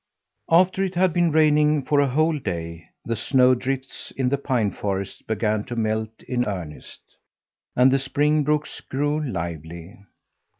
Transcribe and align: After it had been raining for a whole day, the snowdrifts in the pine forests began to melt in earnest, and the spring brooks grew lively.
After 0.49 0.83
it 0.83 0.95
had 0.95 1.13
been 1.13 1.31
raining 1.31 1.83
for 1.85 1.99
a 1.99 2.07
whole 2.09 2.39
day, 2.39 2.85
the 3.05 3.15
snowdrifts 3.15 4.09
in 4.17 4.29
the 4.29 4.37
pine 4.39 4.71
forests 4.71 5.21
began 5.21 5.63
to 5.65 5.75
melt 5.75 6.23
in 6.23 6.43
earnest, 6.47 7.17
and 7.75 7.91
the 7.91 7.99
spring 7.99 8.43
brooks 8.43 8.81
grew 8.81 9.23
lively. 9.23 9.99